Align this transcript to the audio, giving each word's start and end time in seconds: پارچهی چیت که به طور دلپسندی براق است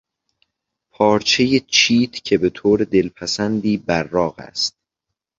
پارچهی 0.91 1.59
چیت 1.59 2.11
که 2.23 2.37
به 2.37 2.49
طور 2.49 2.83
دلپسندی 2.83 3.77
براق 3.77 4.39
است 4.39 4.75